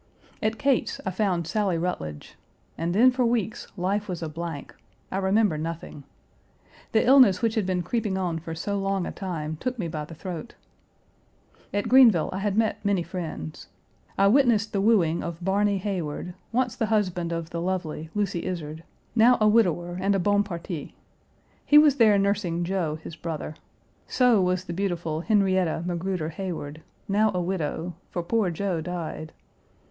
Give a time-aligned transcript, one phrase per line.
[0.41, 2.33] At Kate's, I found Sally Rutledge,
[2.75, 4.75] and then for weeks life was a blank;
[5.11, 6.05] I remember nothing.
[6.91, 10.05] The illness which had been creeping on for so long a time took me by
[10.05, 10.55] the throat.
[11.71, 13.67] At Greenville I had met many friends.
[14.17, 18.83] I witnessed the wooing of Barny Heyward, once the husband of the lovely Lucy Izard,
[19.15, 20.95] now a widower and a bon parti.
[21.63, 23.53] He was there nursing Joe, his brother.
[24.07, 29.31] So was the beautiful Henrietta Magruder Heyward, now a widow, for poor Joe died.